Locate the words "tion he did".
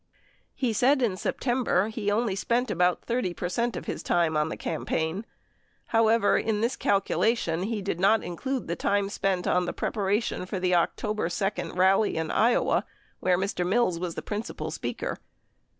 7.37-7.99